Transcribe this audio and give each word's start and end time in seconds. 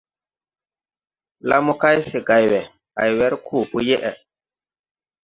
La 1.51 1.57
mo 1.65 1.73
kay, 1.81 1.97
se 2.09 2.19
gày 2.27 2.45
we, 2.51 2.61
hay 2.97 3.11
wer 3.17 3.33
koo 3.45 3.63
po 3.71 3.77
yeʼe. 3.87 4.11